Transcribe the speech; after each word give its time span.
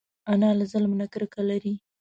انا 0.33 0.49
له 0.57 0.65
ظلم 0.73 0.91
نه 0.99 1.05
کرکه 1.13 1.41
لري 1.49 1.73